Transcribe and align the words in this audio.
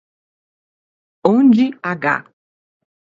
Onde 1.31 1.65
h 1.83 2.05